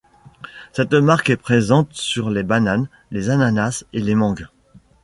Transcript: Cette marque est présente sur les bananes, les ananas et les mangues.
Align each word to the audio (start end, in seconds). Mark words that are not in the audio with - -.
Cette 0.73 0.95
marque 0.95 1.29
est 1.29 1.37
présente 1.37 1.93
sur 1.93 2.31
les 2.31 2.41
bananes, 2.41 2.89
les 3.11 3.29
ananas 3.29 3.85
et 3.93 4.01
les 4.01 4.15
mangues. 4.15 4.47